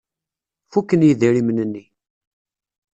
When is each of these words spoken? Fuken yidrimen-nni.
Fuken 0.71 1.01
yidrimen-nni. 1.07 1.83